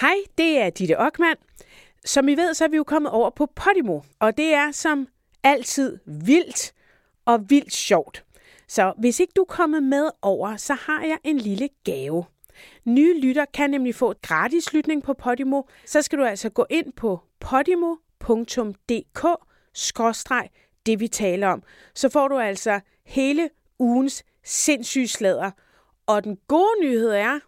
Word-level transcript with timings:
Hej, 0.00 0.16
det 0.38 0.58
er 0.58 0.70
Ditte 0.70 0.98
Ockmann. 0.98 1.36
Som 2.04 2.28
I 2.28 2.34
ved, 2.34 2.54
så 2.54 2.64
er 2.64 2.68
vi 2.68 2.76
jo 2.76 2.84
kommet 2.84 3.12
over 3.12 3.30
på 3.30 3.46
Podimo, 3.46 4.00
og 4.18 4.36
det 4.36 4.54
er 4.54 4.70
som 4.70 5.08
altid 5.42 5.98
vildt 6.06 6.72
og 7.24 7.50
vildt 7.50 7.72
sjovt. 7.72 8.24
Så 8.68 8.92
hvis 8.98 9.20
ikke 9.20 9.32
du 9.36 9.40
er 9.40 9.44
kommet 9.44 9.82
med 9.82 10.10
over, 10.22 10.56
så 10.56 10.74
har 10.74 11.04
jeg 11.04 11.18
en 11.24 11.38
lille 11.38 11.68
gave. 11.84 12.24
Nye 12.84 13.20
lytter 13.20 13.44
kan 13.54 13.70
nemlig 13.70 13.94
få 13.94 14.10
et 14.10 14.22
gratis 14.22 14.72
lytning 14.72 15.02
på 15.02 15.14
Podimo. 15.14 15.62
Så 15.86 16.02
skal 16.02 16.18
du 16.18 16.24
altså 16.24 16.48
gå 16.48 16.66
ind 16.70 16.92
på 16.92 17.20
podimo.dk 17.40 19.24
det 20.86 21.00
vi 21.00 21.08
taler 21.08 21.48
om. 21.48 21.62
Så 21.94 22.08
får 22.08 22.28
du 22.28 22.38
altså 22.38 22.80
hele 23.04 23.50
ugens 23.78 24.24
sindssyge 24.44 25.08
slader. 25.08 25.50
Og 26.06 26.24
den 26.24 26.38
gode 26.48 26.80
nyhed 26.82 27.10
er, 27.10 27.38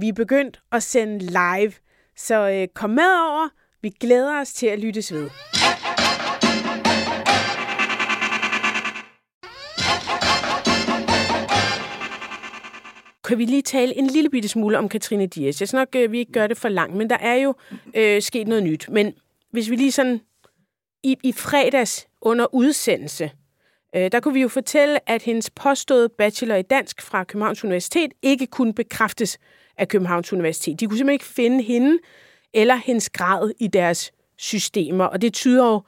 vi 0.00 0.08
er 0.08 0.12
begyndt 0.12 0.60
at 0.72 0.82
sende 0.82 1.18
live. 1.18 1.72
Så 2.16 2.50
øh, 2.50 2.68
kom 2.74 2.90
med 2.90 3.12
over. 3.30 3.48
Vi 3.82 3.88
glæder 4.00 4.40
os 4.40 4.52
til 4.52 4.66
at 4.66 4.78
lyttes 4.78 5.12
ved. 5.12 5.30
kan 13.24 13.38
vi 13.38 13.44
lige 13.44 13.62
tale 13.62 13.96
en 13.96 14.06
lille 14.06 14.30
bitte 14.30 14.48
smule 14.48 14.78
om 14.78 14.88
Katrine 14.88 15.26
Dias. 15.26 15.60
Jeg 15.60 15.68
synes 15.68 15.72
nok, 15.72 15.88
øh, 15.96 16.12
vi 16.12 16.18
ikke 16.18 16.32
gør 16.32 16.46
det 16.46 16.56
for 16.58 16.68
langt, 16.68 16.96
men 16.96 17.10
der 17.10 17.16
er 17.16 17.34
jo 17.34 17.54
øh, 17.94 18.22
sket 18.22 18.48
noget 18.48 18.64
nyt. 18.64 18.88
Men 18.88 19.14
hvis 19.52 19.70
vi 19.70 19.76
lige 19.76 19.92
sådan 19.92 20.20
i, 21.02 21.16
i 21.22 21.32
fredags 21.32 22.08
under 22.20 22.54
udsendelse, 22.54 23.30
øh, 23.96 24.12
der 24.12 24.20
kunne 24.20 24.34
vi 24.34 24.42
jo 24.42 24.48
fortælle, 24.48 25.10
at 25.10 25.22
hendes 25.22 25.50
påståede 25.50 26.08
bachelor 26.08 26.54
i 26.54 26.62
dansk 26.62 27.02
fra 27.02 27.24
Københavns 27.24 27.64
Universitet 27.64 28.12
ikke 28.22 28.46
kunne 28.46 28.74
bekræftes 28.74 29.38
af 29.76 29.88
Københavns 29.88 30.32
Universitet. 30.32 30.80
De 30.80 30.86
kunne 30.86 30.98
simpelthen 30.98 31.14
ikke 31.14 31.24
finde 31.24 31.62
hende 31.62 31.98
eller 32.54 32.74
hendes 32.74 33.10
grad 33.10 33.52
i 33.58 33.66
deres 33.66 34.12
systemer, 34.38 35.04
og 35.04 35.22
det 35.22 35.32
tyder 35.32 35.66
jo 35.66 35.80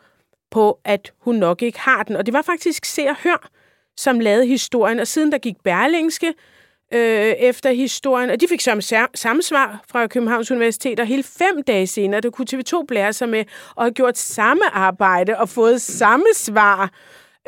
på, 0.50 0.80
at 0.84 1.12
hun 1.18 1.34
nok 1.34 1.62
ikke 1.62 1.80
har 1.80 2.02
den. 2.02 2.16
Og 2.16 2.26
det 2.26 2.34
var 2.34 2.42
faktisk 2.42 2.84
Se 2.84 3.02
og 3.08 3.16
Hør, 3.24 3.48
som 3.96 4.20
lavede 4.20 4.46
historien, 4.46 5.00
og 5.00 5.06
siden 5.06 5.32
der 5.32 5.38
gik 5.38 5.56
Berlingske 5.64 6.34
øh, 6.92 7.32
efter 7.38 7.72
historien, 7.72 8.30
og 8.30 8.40
de 8.40 8.48
fik 8.48 8.60
samme, 8.60 8.82
samme 9.14 9.42
svar 9.42 9.84
fra 9.88 10.06
Københavns 10.06 10.50
Universitet, 10.50 11.00
og 11.00 11.06
hele 11.06 11.22
fem 11.22 11.62
dage 11.62 11.86
senere, 11.86 12.20
der 12.20 12.30
kunne 12.30 12.46
TV2 12.54 12.84
blære 12.88 13.12
sig 13.12 13.28
med 13.28 13.44
og 13.74 13.84
have 13.84 13.92
gjort 13.92 14.18
samme 14.18 14.62
arbejde 14.72 15.38
og 15.38 15.48
fået 15.48 15.80
samme 15.80 16.26
svar. 16.34 16.90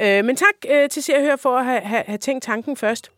Øh, 0.01 0.25
men 0.25 0.37
tak 0.37 0.55
øh, 0.71 0.89
til 0.89 1.03
Se 1.03 1.15
og 1.15 1.23
Hør 1.23 1.37
for 1.37 1.59
at 1.59 1.65
have, 1.65 1.81
have, 1.81 2.03
have 2.07 2.19
tænkt 2.19 2.45
tanken 2.45 2.77
først. 2.77 3.11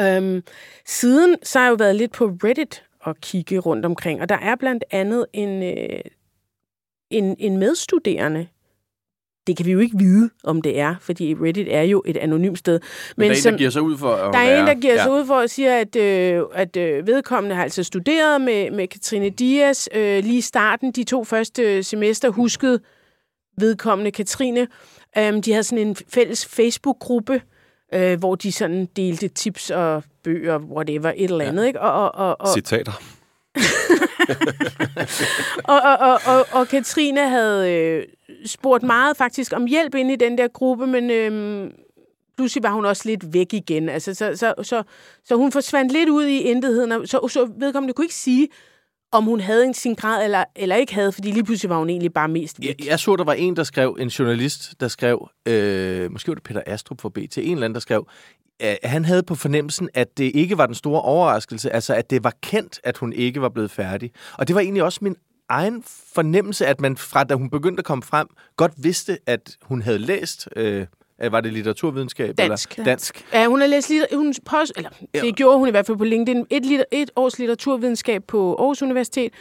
Øhm, 0.00 0.42
siden 0.86 1.36
så 1.42 1.58
har 1.58 1.66
jeg 1.66 1.70
jo 1.70 1.76
været 1.78 1.96
lidt 1.96 2.12
på 2.12 2.24
Reddit 2.24 2.84
og 3.00 3.16
kigge 3.16 3.58
rundt 3.58 3.86
omkring, 3.86 4.20
og 4.20 4.28
der 4.28 4.38
er 4.38 4.56
blandt 4.56 4.84
andet 4.90 5.26
en, 5.32 5.62
øh, 5.62 6.00
en, 7.10 7.36
en 7.38 7.58
medstuderende 7.58 8.46
det 9.46 9.56
kan 9.56 9.66
vi 9.66 9.72
jo 9.72 9.78
ikke 9.78 9.98
vide, 9.98 10.30
om 10.44 10.62
det 10.62 10.80
er, 10.80 10.94
fordi 11.00 11.34
Reddit 11.34 11.68
er 11.70 11.82
jo 11.82 12.02
et 12.06 12.16
anonymt 12.16 12.58
sted. 12.58 12.80
Men, 12.80 12.80
Men 13.16 13.30
der 13.30 13.36
er 13.36 13.40
som, 13.40 13.48
en, 13.48 13.52
der 13.52 13.58
giver 13.58 13.70
sig 13.70 13.82
ud 13.82 13.98
for 13.98 14.14
at 14.14 14.32
Der 14.32 14.38
er 14.38 14.60
en, 14.60 14.66
der 14.66 14.74
giver 14.74 14.94
ja. 14.94 15.02
sig 15.02 15.12
ud 15.12 15.26
for 15.26 15.34
at 15.34 15.50
sige, 15.50 15.72
at, 15.72 15.96
øh, 15.96 16.42
at 16.54 16.76
øh, 16.76 17.06
vedkommende 17.06 17.56
har 17.56 17.62
altså 17.62 17.82
studeret 17.82 18.40
med, 18.40 18.70
med 18.70 18.88
Katrine 18.88 19.28
Dias 19.28 19.88
øh, 19.94 20.24
lige 20.24 20.38
i 20.38 20.40
starten. 20.40 20.92
De 20.92 21.04
to 21.04 21.24
første 21.24 21.82
semester 21.82 22.28
huskede 22.28 22.80
vedkommende 23.58 24.10
Katrine. 24.10 24.66
Um, 25.18 25.42
de 25.42 25.52
havde 25.52 25.64
sådan 25.64 25.86
en 25.86 25.96
fælles 26.08 26.46
Facebook-gruppe, 26.46 27.42
øh, 27.94 28.18
hvor 28.18 28.34
de 28.34 28.52
sådan 28.52 28.88
delte 28.96 29.28
tips 29.28 29.70
og 29.70 30.02
bøger, 30.22 30.58
whatever, 30.58 31.12
et 31.16 31.30
eller 31.30 31.44
andet. 31.44 31.62
Ja. 31.62 31.66
Ikke? 31.66 31.80
Og, 31.80 31.92
og, 31.92 32.28
og, 32.28 32.40
og, 32.40 32.54
Citater. 32.54 32.92
og, 35.64 35.80
og, 35.80 35.98
og, 35.98 36.20
og, 36.26 36.46
og 36.52 36.68
Katrine 36.68 37.28
havde 37.28 37.72
øh, 37.72 38.04
spurgt 38.46 38.82
meget 38.82 39.16
faktisk 39.16 39.52
om 39.56 39.66
hjælp 39.66 39.94
ind 39.94 40.10
i 40.10 40.16
den 40.16 40.38
der 40.38 40.48
gruppe, 40.48 40.86
men 40.86 41.10
øh, 41.10 41.70
pludselig 42.36 42.62
var 42.62 42.72
hun 42.72 42.84
også 42.84 43.02
lidt 43.06 43.34
væk 43.34 43.54
igen. 43.54 43.88
Altså, 43.88 44.14
så, 44.14 44.36
så, 44.36 44.54
så, 44.62 44.82
så 45.24 45.36
hun 45.36 45.52
forsvandt 45.52 45.92
lidt 45.92 46.08
ud 46.08 46.24
i 46.24 46.38
intetheden, 46.38 47.06
så, 47.06 47.28
så 47.28 47.48
vedkommende 47.58 47.94
kunne 47.94 48.04
ikke 48.04 48.14
sige, 48.14 48.48
om 49.14 49.24
hun 49.24 49.40
havde 49.40 49.64
en 49.64 49.74
sin 49.74 49.94
grad 49.94 50.24
eller, 50.24 50.44
eller 50.56 50.76
ikke 50.76 50.94
havde, 50.94 51.12
fordi 51.12 51.30
lige 51.30 51.44
pludselig 51.44 51.70
var 51.70 51.78
hun 51.78 51.90
egentlig 51.90 52.12
bare 52.12 52.28
mest 52.28 52.60
væk. 52.60 52.68
Jeg, 52.78 52.86
jeg 52.86 53.00
så, 53.00 53.16
der 53.16 53.24
var 53.24 53.32
en, 53.32 53.56
der 53.56 53.64
skrev, 53.64 53.96
en 54.00 54.08
journalist, 54.08 54.80
der 54.80 54.88
skrev, 54.88 55.28
øh, 55.46 56.12
måske 56.12 56.28
var 56.28 56.34
det 56.34 56.42
Peter 56.42 56.62
Astrup 56.66 57.00
for 57.00 57.08
BT, 57.08 57.38
en 57.38 57.52
eller 57.52 57.64
anden, 57.64 57.74
der 57.74 57.80
skrev, 57.80 58.08
at 58.60 58.78
han 58.84 59.04
havde 59.04 59.22
på 59.22 59.34
fornemmelsen, 59.34 59.88
at 59.94 60.18
det 60.18 60.32
ikke 60.34 60.58
var 60.58 60.66
den 60.66 60.74
store 60.74 61.02
overraskelse, 61.02 61.70
altså 61.70 61.94
at 61.94 62.10
det 62.10 62.24
var 62.24 62.32
kendt, 62.42 62.80
at 62.84 62.98
hun 62.98 63.12
ikke 63.12 63.40
var 63.40 63.48
blevet 63.48 63.70
færdig. 63.70 64.10
Og 64.38 64.48
det 64.48 64.54
var 64.54 64.60
egentlig 64.60 64.82
også 64.82 64.98
min 65.02 65.16
egen 65.48 65.82
fornemmelse, 66.14 66.66
at 66.66 66.80
man 66.80 66.96
fra 66.96 67.24
da 67.24 67.34
hun 67.34 67.50
begyndte 67.50 67.80
at 67.80 67.84
komme 67.84 68.02
frem, 68.02 68.28
godt 68.56 68.72
vidste, 68.76 69.18
at 69.26 69.56
hun 69.62 69.82
havde 69.82 69.98
læst... 69.98 70.48
Øh, 70.56 70.86
var 71.18 71.40
det 71.40 71.52
litteraturvidenskab? 71.52 72.38
Dansk. 72.38 72.72
Eller? 72.72 72.84
Dansk. 72.84 73.26
Ja, 73.32 73.46
hun 73.46 73.60
har 73.60 73.66
læst 73.66 73.92
hun 74.12 74.34
post, 74.46 74.72
eller 74.76 74.90
det 74.90 75.24
ja. 75.24 75.30
gjorde 75.30 75.58
hun 75.58 75.68
i 75.68 75.70
hvert 75.70 75.86
fald 75.86 75.98
på 75.98 76.04
LinkedIn, 76.04 76.46
et, 76.50 76.84
et 76.92 77.10
års 77.16 77.38
litteraturvidenskab 77.38 78.24
på 78.28 78.54
Aarhus 78.54 78.82
Universitet, 78.82 79.32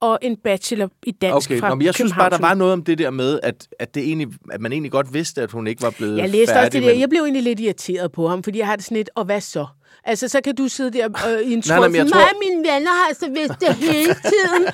og 0.00 0.18
en 0.22 0.36
bachelor 0.36 0.88
i 1.02 1.10
dansk 1.10 1.50
okay. 1.50 1.60
fra 1.60 1.68
Nå, 1.68 1.74
men 1.74 1.86
jeg 1.86 1.94
synes 1.94 2.12
bare, 2.12 2.30
der 2.30 2.38
var 2.38 2.54
noget 2.54 2.72
om 2.72 2.84
det 2.84 2.98
der 2.98 3.10
med, 3.10 3.40
at, 3.42 3.68
at, 3.78 3.94
det 3.94 4.02
egentlig, 4.02 4.28
at 4.52 4.60
man 4.60 4.72
egentlig 4.72 4.92
godt 4.92 5.14
vidste, 5.14 5.42
at 5.42 5.50
hun 5.50 5.66
ikke 5.66 5.82
var 5.82 5.90
blevet 5.90 6.18
Jeg 6.18 6.28
læste 6.28 6.54
færdig, 6.54 6.66
også 6.66 6.78
det 6.78 6.82
der. 6.82 6.88
Men... 6.88 7.00
Jeg 7.00 7.08
blev 7.08 7.22
egentlig 7.22 7.42
lidt 7.42 7.60
irriteret 7.60 8.12
på 8.12 8.28
ham, 8.28 8.42
fordi 8.42 8.58
jeg 8.58 8.66
har 8.66 8.76
det 8.76 8.84
sådan 8.84 8.96
lidt, 8.96 9.10
og 9.14 9.24
hvad 9.24 9.40
så? 9.40 9.66
Altså, 10.04 10.28
så 10.28 10.40
kan 10.44 10.54
du 10.54 10.68
sidde 10.68 10.98
der 10.98 11.08
øh, 11.28 11.50
i 11.50 11.52
en 11.52 11.62
tur, 11.62 11.74
nej, 11.74 11.88
nej, 11.88 11.98
tror... 11.98 12.18
mig 12.18 12.28
mine 12.48 12.72
venner 12.72 12.90
har 12.90 13.08
altså 13.08 13.28
vidst 13.28 13.60
det 13.60 13.74
hele 13.74 14.14
tiden. 14.32 14.66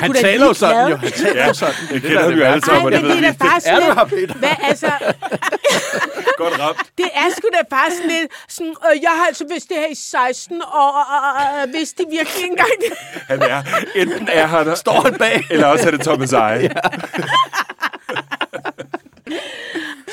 han 0.00 0.12
taler 0.12 0.46
jo 0.46 0.52
sådan, 0.52 0.90
jo. 0.90 0.96
Han 0.96 1.12
taler 1.12 1.46
jo 1.46 1.54
sådan. 1.54 1.74
Det 1.90 2.02
kender 2.02 2.28
vi 2.28 2.34
jo 2.34 2.44
alle 2.44 2.64
sammen. 2.64 2.92
Nej, 2.92 3.02
men 3.02 3.10
det 3.10 3.24
er 3.24 3.32
da 3.32 3.36
bare 3.38 3.60
sådan 3.60 3.82
lidt... 3.82 3.98
Er 3.98 4.04
du 4.04 4.16
her, 4.16 4.38
Hvad, 4.38 4.56
altså... 4.62 4.90
Godt 6.36 6.60
ramt. 6.60 6.78
Det 6.98 7.08
er 7.14 7.30
sgu 7.36 7.48
da 7.52 7.62
bare 7.70 7.90
sådan 7.90 8.10
lidt... 8.10 8.32
Sådan, 8.48 8.74
øh, 8.86 9.02
jeg 9.02 9.10
har 9.10 9.26
altså 9.26 9.44
vidst 9.52 9.68
det 9.68 9.76
her 9.76 9.86
i 9.86 9.94
16 9.94 10.62
år, 10.62 10.66
og, 10.68 11.06
og, 11.16 11.62
og 11.62 11.68
vidste 11.72 12.02
det 12.02 12.10
virkelig 12.10 12.44
engang. 12.44 12.70
han 13.30 13.42
er... 13.42 13.62
Enten 13.94 14.28
er 14.32 14.46
han... 14.46 14.76
Står 14.84 15.00
han 15.00 15.14
bag. 15.14 15.46
Eller 15.50 15.66
også 15.66 15.86
er 15.86 15.90
det 15.90 16.00
Thomas 16.00 16.32
Eje. 16.32 16.60
ja. 16.62 16.68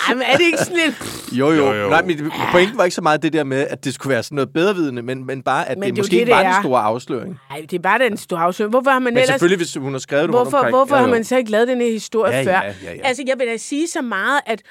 Ej, 0.07 0.13
men 0.13 0.23
er 0.23 0.37
det 0.37 0.45
ikke 0.45 0.57
sådan 0.57 0.77
lidt... 0.85 0.95
Jo, 1.31 1.51
jo. 1.51 1.65
jo, 1.65 1.73
jo. 1.73 1.89
Nej, 1.89 2.01
men 2.01 2.31
pointen 2.51 2.77
var 2.77 2.83
ikke 2.83 2.95
så 2.95 3.01
meget 3.01 3.23
det 3.23 3.33
der 3.33 3.43
med, 3.43 3.67
at 3.69 3.83
det 3.85 3.93
skulle 3.93 4.13
være 4.13 4.23
sådan 4.23 4.35
noget 4.35 4.53
bedrevidende, 4.53 5.01
men, 5.01 5.25
men 5.25 5.43
bare, 5.43 5.69
at 5.69 5.77
men 5.77 5.83
det, 5.83 5.95
det 5.95 6.01
måske 6.01 6.19
det, 6.19 6.29
var 6.29 6.41
en 6.41 6.63
stor 6.63 6.77
afsløring. 6.77 7.39
Nej, 7.49 7.61
det 7.61 7.73
er 7.73 7.81
bare 7.81 7.99
den 7.99 8.17
store 8.17 8.39
afsløring. 8.39 8.69
Hvorfor 8.69 8.91
har 8.91 8.99
man 8.99 9.13
men 9.13 9.17
ellers... 9.17 9.27
selvfølgelig, 9.27 9.57
hvis 9.57 9.75
hun 9.75 9.91
har 9.91 9.99
skrevet 9.99 10.23
det 10.23 10.31
hvorfor, 10.31 10.57
omkring. 10.57 10.75
Hvorfor 10.75 10.95
ja, 10.95 11.01
har 11.01 11.09
man 11.09 11.23
så 11.23 11.37
ikke 11.37 11.51
lavet 11.51 11.67
den 11.67 11.81
her 11.81 11.91
historie 11.91 12.37
ja, 12.37 12.43
før? 12.43 12.51
Ja, 12.51 12.73
ja, 12.83 12.93
ja. 12.93 13.01
Altså, 13.03 13.23
jeg 13.27 13.35
vil 13.39 13.47
da 13.47 13.57
sige 13.57 13.87
så 13.87 14.01
meget, 14.01 14.41
at 14.45 14.61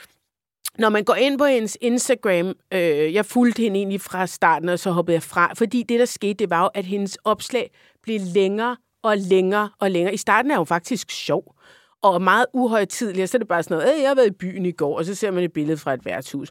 når 0.80 0.88
man 0.88 1.04
går 1.04 1.14
ind 1.14 1.38
på 1.38 1.44
hendes 1.44 1.78
Instagram, 1.80 2.54
øh, 2.72 3.14
jeg 3.14 3.26
fulgte 3.26 3.62
hende 3.62 3.78
egentlig 3.78 4.00
fra 4.00 4.26
starten, 4.26 4.68
og 4.68 4.78
så 4.78 4.90
hoppede 4.90 5.14
jeg 5.14 5.22
fra, 5.22 5.52
fordi 5.54 5.82
det, 5.82 6.00
der 6.00 6.06
skete, 6.06 6.34
det 6.34 6.50
var 6.50 6.62
jo, 6.62 6.70
at 6.74 6.84
hendes 6.84 7.18
opslag 7.24 7.70
blev 8.02 8.20
længere 8.34 8.76
og 9.02 9.18
længere 9.18 9.70
og 9.80 9.90
længere. 9.90 10.14
I 10.14 10.16
starten 10.16 10.50
er 10.50 10.56
hun 10.56 10.66
faktisk 10.66 11.10
sjov 11.10 11.54
og 12.02 12.22
meget 12.22 12.46
uhøjtidligt, 12.54 13.30
så 13.30 13.36
er 13.36 13.38
det 13.38 13.48
bare 13.48 13.62
sådan 13.62 13.78
noget, 13.78 14.00
jeg 14.00 14.10
har 14.10 14.14
været 14.14 14.26
i 14.26 14.30
byen 14.40 14.66
i 14.66 14.72
går, 14.72 14.98
og 14.98 15.04
så 15.04 15.14
ser 15.14 15.30
man 15.30 15.44
et 15.44 15.52
billede 15.52 15.78
fra 15.78 15.94
et 15.94 16.04
værtshus. 16.04 16.50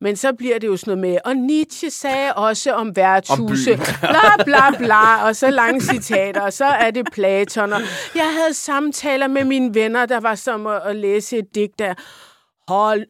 Men 0.00 0.16
så 0.16 0.32
bliver 0.32 0.58
det 0.58 0.66
jo 0.66 0.76
sådan 0.76 0.98
noget 0.98 1.12
med, 1.12 1.20
og 1.24 1.36
Nietzsche 1.36 1.90
sagde 1.90 2.34
også 2.34 2.72
om 2.72 2.96
værtshuse, 2.96 3.72
om 3.72 3.78
bla 4.00 4.44
bla 4.44 4.78
bla, 4.78 5.24
og 5.28 5.36
så 5.36 5.50
lange 5.50 5.80
citater, 5.80 6.40
og 6.40 6.52
så 6.52 6.64
er 6.64 6.90
det 6.90 7.08
Platon, 7.12 7.72
og 7.72 7.80
jeg 8.14 8.34
havde 8.38 8.54
samtaler 8.54 9.28
med 9.28 9.44
mine 9.44 9.74
venner, 9.74 10.06
der 10.06 10.20
var 10.20 10.34
som 10.34 10.66
at, 10.66 10.82
at 10.84 10.96
læse 10.96 11.38
et 11.38 11.54
digt 11.54 11.78
der. 11.78 11.94
Hold 12.68 13.06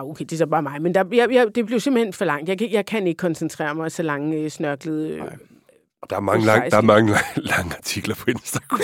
ah, 0.00 0.10
Okay, 0.10 0.24
det 0.24 0.32
er 0.32 0.36
så 0.36 0.46
bare 0.46 0.62
mig, 0.62 0.82
men 0.82 0.94
der, 0.94 1.04
jeg, 1.12 1.32
jeg, 1.32 1.46
det 1.54 1.66
blev 1.66 1.80
simpelthen 1.80 2.12
for 2.12 2.24
langt. 2.24 2.48
Jeg, 2.48 2.72
jeg 2.72 2.86
kan 2.86 3.06
ikke 3.06 3.18
koncentrere 3.18 3.74
mig 3.74 3.92
så 3.92 4.02
lange 4.02 4.36
øh, 4.36 4.50
snørklede 4.50 5.16
Nej. 5.18 5.36
Der 6.10 6.16
er 6.16 6.20
mange, 6.20 6.46
lang, 6.46 6.70
der 6.70 6.76
er 6.76 6.82
mange 6.82 7.16
lange 7.36 7.76
artikler 7.76 8.14
på 8.14 8.24
Instagram. 8.30 8.80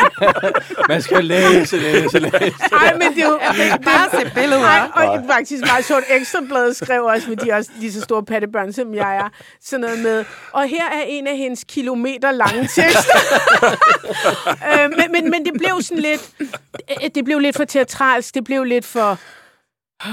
Man 0.88 1.02
skal 1.02 1.24
læse, 1.24 1.76
læse, 1.76 2.18
læse. 2.18 2.54
Nej, 2.72 2.92
men 2.92 3.14
det 3.14 3.22
er 3.22 3.28
jo... 3.28 3.38
Ja, 3.42 3.76
bare 3.76 4.10
se 4.10 4.34
billeder. 4.34 4.62
Ej, 4.62 4.90
og 4.94 5.18
det 5.18 5.26
faktisk 5.30 5.62
meget 5.66 5.84
sjovt. 5.84 6.04
Ekstrabladet 6.10 6.76
skrev 6.76 7.04
også, 7.04 7.26
fordi 7.26 7.44
de 7.44 7.50
er 7.50 7.56
også 7.56 7.70
lige 7.80 7.92
så 7.92 8.00
store 8.00 8.24
pattebørn, 8.24 8.72
som 8.72 8.94
jeg 8.94 9.16
er. 9.16 9.28
Sådan 9.62 9.80
noget 9.80 9.98
med... 9.98 10.24
Og 10.52 10.68
her 10.68 10.84
er 10.84 11.02
en 11.06 11.26
af 11.26 11.36
hendes 11.36 11.64
kilometer 11.64 12.32
lange 12.32 12.60
tekster. 12.60 13.18
øh, 14.68 14.90
men, 14.90 15.12
men, 15.12 15.30
men 15.30 15.44
det 15.44 15.52
blev 15.58 15.82
sådan 15.82 16.02
lidt... 16.02 16.30
Det 17.14 17.24
blev 17.24 17.38
lidt 17.38 17.56
for 17.56 17.64
teatralsk. 17.64 18.34
Det 18.34 18.44
blev 18.44 18.64
lidt 18.64 18.84
for... 18.84 19.18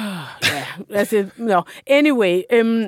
ja, 0.44 0.66
altså... 1.00 1.26
No. 1.38 1.62
Anyway. 1.88 2.42
Øhm, 2.52 2.86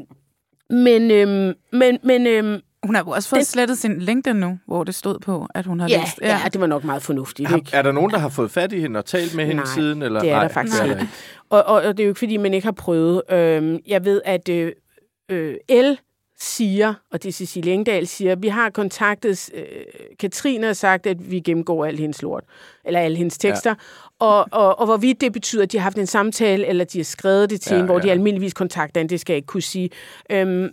men, 0.70 1.12
øhm, 1.12 1.54
men, 1.72 2.00
men 2.04 2.28
øhm, 2.28 2.62
hun 2.84 2.96
har 2.96 3.04
jo 3.04 3.10
også 3.12 3.30
fået 3.30 3.40
det... 3.40 3.48
slettet 3.48 3.78
sin 3.78 4.00
LinkedIn 4.00 4.36
nu, 4.36 4.60
hvor 4.68 4.84
det 4.84 4.96
stod 4.96 5.20
på, 5.20 5.48
at 5.56 5.66
hun 5.66 5.80
har 5.80 5.90
ja, 5.90 5.98
læst. 6.02 6.20
Ja. 6.22 6.28
ja, 6.28 6.50
det 6.54 6.62
var 6.62 6.68
nok 6.68 6.84
meget 6.84 7.02
fornuftigt. 7.02 7.52
Ikke? 7.56 7.70
Er 7.74 7.82
der 7.82 7.92
nogen, 7.92 8.12
der 8.12 8.18
har 8.18 8.30
fået 8.30 8.52
fat 8.52 8.74
i 8.74 8.80
hende 8.80 8.98
og 8.98 9.06
talt 9.06 9.36
med 9.36 9.46
hende 9.46 9.64
Nej, 9.64 9.74
siden? 9.76 10.02
Eller? 10.02 10.20
det 10.20 10.32
er 10.32 10.40
der 10.40 10.48
faktisk 10.48 10.84
ikke. 10.84 11.10
Og, 11.50 11.64
og, 11.64 11.76
og 11.76 11.98
det 11.98 12.00
er 12.00 12.04
jo 12.04 12.10
ikke, 12.10 12.20
fordi 12.20 12.38
man 12.38 12.54
ikke 12.54 12.68
har 12.68 12.72
prøvet. 12.72 13.22
Øhm, 13.30 13.80
jeg 13.88 14.06
ved, 14.06 14.22
at 14.26 14.50
øh, 14.50 14.72
øh, 15.32 15.56
El 15.70 16.00
siger, 16.44 16.94
og 17.12 17.24
det 17.24 17.30
er 17.30 17.34
Cecilie 17.34 17.74
Engdahl 17.74 18.08
siger, 18.08 18.36
vi 18.36 18.48
har 18.48 18.70
kontaktet 18.70 19.50
øh, 19.54 19.66
Katrine 20.20 20.70
og 20.70 20.76
sagt, 20.76 21.08
at 21.08 21.32
vi 21.32 21.40
gennemgår 21.40 21.86
al 21.86 21.98
hendes 21.98 22.22
lort, 22.22 22.44
eller 22.86 23.00
alle 23.00 23.18
hendes 23.18 23.38
tekster, 23.38 23.70
ja. 23.70 24.26
og, 24.26 24.48
og, 24.52 24.80
og 24.80 24.86
hvorvidt 24.86 25.22
det 25.22 25.34
betyder, 25.34 25.64
at 25.64 25.72
de 25.72 25.78
har 25.78 25.84
haft 25.84 25.98
en 25.98 26.08
samtale, 26.08 26.68
eller 26.68 26.84
de 26.86 27.00
har 27.00 27.04
skrevet 27.04 27.50
det 27.50 27.62
til 27.62 27.72
ja, 27.72 27.76
hende, 27.76 27.86
hvor 27.86 28.00
ja. 28.00 28.04
de 28.04 28.12
almindeligvis 28.12 28.54
kontakter 28.54 29.02
hende, 29.02 29.10
det 29.10 29.20
skal 29.20 29.34
jeg 29.34 29.38
ikke 29.38 29.48
kunne 29.48 29.62
sige. 29.62 29.90
Øhm, 30.30 30.70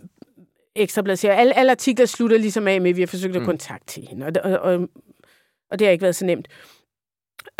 Ekstrabladet 0.75 1.19
siger, 1.19 1.33
alle, 1.33 1.57
alle 1.57 1.71
artikler 1.71 2.05
slutter 2.05 2.37
ligesom 2.37 2.67
af 2.67 2.81
med, 2.81 2.89
at 2.89 2.95
vi 2.95 3.01
har 3.01 3.07
forsøgt 3.07 3.35
at 3.35 3.41
mm. 3.41 3.45
kontakte 3.45 4.01
hende, 4.01 4.25
og, 4.25 4.31
og, 4.43 4.59
og, 4.59 4.87
og 5.71 5.79
det 5.79 5.87
har 5.87 5.91
ikke 5.91 6.01
været 6.01 6.15
så 6.15 6.25
nemt. 6.25 6.47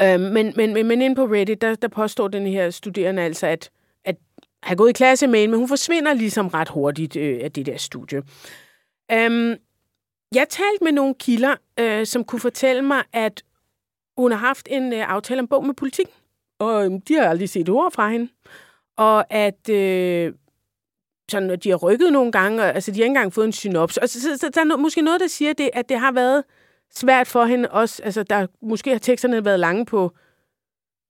Øhm, 0.02 0.22
men, 0.22 0.54
men, 0.56 0.74
men, 0.74 0.88
men 0.88 1.02
inde 1.02 1.16
på 1.16 1.26
Reddit, 1.26 1.62
der, 1.62 1.76
der 1.76 1.88
påstår 1.88 2.28
den 2.28 2.48
her 2.48 2.70
studerende 2.70 3.22
altså, 3.22 3.48
at, 3.48 3.52
at 3.52 3.70
have 4.64 4.78
gået 4.78 4.90
i 4.90 4.94
klasse 4.94 5.28
med 5.28 5.40
hende, 5.40 5.52
men 5.52 5.60
hun 5.60 5.68
forsvinder 5.68 6.14
ligesom 6.14 6.48
ret 6.48 6.70
hurtigt 6.70 7.16
øh, 7.16 7.40
af 7.44 7.52
det 7.52 7.66
der 7.66 7.78
studie. 7.78 8.22
Øhm, 9.12 9.56
jeg 10.36 10.50
talte 10.50 10.84
med 10.84 10.92
nogle 10.92 11.16
kilder, 11.20 11.56
øh, 11.80 12.06
som 12.06 12.24
kunne 12.24 12.40
fortælle 12.40 12.82
mig, 12.82 13.04
at 13.14 13.44
hun 14.18 14.32
har 14.32 14.40
haft 14.40 14.68
en 14.72 14.94
øh, 14.94 15.10
aftale 15.10 15.40
om 15.40 15.48
bog 15.48 15.66
med 15.66 15.74
politik, 15.74 16.08
og 16.60 16.86
øh, 16.86 16.92
de 17.08 17.14
har 17.14 17.30
aldrig 17.30 17.50
set 17.50 17.70
ord 17.70 17.92
fra 17.92 18.10
hende. 18.10 18.30
Og 18.98 19.34
at 19.34 19.70
øh, 19.70 20.34
sådan, 21.32 21.60
de 21.60 21.70
har 21.70 21.78
rykket 21.78 22.14
nogle 22.14 22.32
gange, 22.32 22.62
og, 22.62 22.76
altså 22.76 22.92
de 22.92 22.96
har 22.96 23.04
ikke 23.04 23.08
engang 23.08 23.34
fået 23.34 23.46
en 23.46 23.52
synops. 23.52 23.98
Og 23.98 24.10
så, 24.10 24.22
så, 24.22 24.38
så 24.38 24.50
der 24.50 24.62
er 24.62 24.66
no, 24.66 24.78
måske 24.78 25.02
noget, 25.02 25.22
der 25.22 25.28
siger, 25.28 25.54
det, 25.54 25.70
at 25.74 25.90
det 25.90 26.00
har 26.00 26.12
været 26.12 26.44
svært 26.96 27.28
for 27.28 27.46
hende 27.46 27.70
også. 27.70 28.04
Altså, 28.04 28.24
der, 28.24 28.48
måske 28.62 28.92
har 28.92 29.00
teksterne 29.00 29.46
været 29.46 29.60
lange 29.60 29.86
på, 29.86 30.16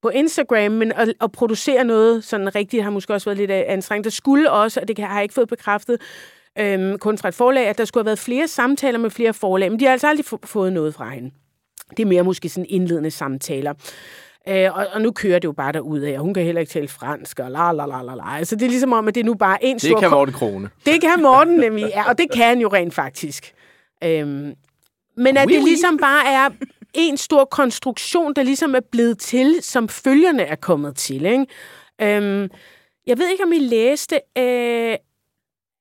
på 0.02 0.08
Instagram, 0.08 0.72
men 0.72 0.92
at, 0.92 1.14
at 1.20 1.32
producere 1.32 1.84
noget 1.84 2.24
sådan 2.24 2.54
rigtigt 2.54 2.82
har 2.82 2.90
måske 2.90 3.14
også 3.14 3.24
været 3.24 3.38
lidt 3.38 3.50
anstrengt. 3.50 4.04
Der 4.04 4.10
skulle 4.10 4.50
også, 4.50 4.80
og 4.80 4.88
det 4.88 4.98
har 4.98 5.14
jeg 5.14 5.22
ikke 5.22 5.34
fået 5.34 5.48
bekræftet, 5.48 6.00
øhm, 6.58 6.98
kun 6.98 7.18
fra 7.18 7.28
et 7.28 7.34
forlag, 7.34 7.66
at 7.66 7.78
der 7.78 7.84
skulle 7.84 8.02
have 8.02 8.06
været 8.06 8.18
flere 8.18 8.48
samtaler 8.48 8.98
med 8.98 9.10
flere 9.10 9.34
forlag, 9.34 9.70
men 9.70 9.80
de 9.80 9.84
har 9.84 9.92
altså 9.92 10.08
aldrig 10.08 10.26
fået 10.44 10.72
noget 10.72 10.94
fra 10.94 11.08
hende. 11.08 11.30
Det 11.90 12.02
er 12.02 12.06
mere 12.06 12.22
måske 12.22 12.48
sådan 12.48 12.66
indledende 12.68 13.10
samtaler. 13.10 13.74
Øh, 14.48 14.76
og, 14.76 14.86
og 14.92 15.02
nu 15.02 15.10
kører 15.10 15.38
det 15.38 15.44
jo 15.44 15.52
bare 15.52 15.72
derud 15.72 16.00
af, 16.00 16.12
og 16.18 16.24
hun 16.24 16.34
kan 16.34 16.44
heller 16.44 16.60
ikke 16.60 16.70
tale 16.70 16.88
fransk, 16.88 17.38
og 17.38 17.50
la 17.50 17.72
la 17.72 17.86
la 17.86 18.02
la 18.02 18.14
la. 18.14 18.36
Altså 18.38 18.56
det 18.56 18.62
er 18.62 18.68
ligesom 18.68 18.92
om, 18.92 19.08
at 19.08 19.14
det 19.14 19.20
er 19.20 19.24
nu 19.24 19.34
bare 19.34 19.64
en 19.64 19.78
stor... 19.78 19.88
Det 19.88 19.98
kan 19.98 20.10
Morten 20.10 20.34
Krone. 20.34 20.70
Det 20.86 21.00
kan 21.00 21.22
Morten 21.22 21.56
nemlig, 21.56 21.84
ja, 21.94 22.08
og 22.08 22.18
det 22.18 22.32
kan 22.34 22.46
han 22.46 22.58
jo 22.58 22.68
rent 22.68 22.94
faktisk. 22.94 23.54
Øhm, 24.04 24.54
men 25.16 25.36
at 25.36 25.46
oui, 25.46 25.54
det 25.54 25.64
ligesom 25.64 25.98
bare 25.98 26.32
er 26.32 26.48
en 26.94 27.16
stor 27.16 27.44
konstruktion, 27.44 28.34
der 28.34 28.42
ligesom 28.42 28.74
er 28.74 28.80
blevet 28.80 29.18
til, 29.18 29.62
som 29.62 29.88
følgerne 29.88 30.42
er 30.42 30.56
kommet 30.56 30.96
til. 30.96 31.24
Ikke? 31.26 31.46
Øhm, 32.00 32.50
jeg 33.06 33.18
ved 33.18 33.28
ikke, 33.30 33.44
om 33.44 33.52
I 33.52 33.58
læste, 33.58 34.20
øh, 34.38 34.96